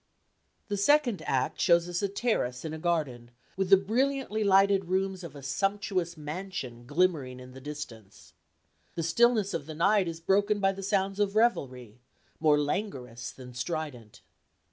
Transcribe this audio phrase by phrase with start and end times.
[0.67, 5.23] The second act shows us a terrace in a garden with the brilliantly lighted rooms
[5.23, 8.33] of a sumptuous mansion glimmering in the distance.
[8.95, 11.99] The stillness of the night is broken by the sounds of revelry,
[12.39, 14.21] more languorous than strident.